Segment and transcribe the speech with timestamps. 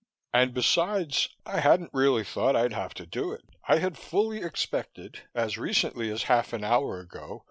[0.33, 3.43] And besides, I hadn't really thought I'd have to do it.
[3.67, 7.39] I had fully expected as recently as half an hour ago!